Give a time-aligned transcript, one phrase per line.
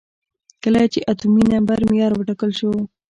[0.63, 2.71] کله چې اتومي نمبر معیار وټاکل شو.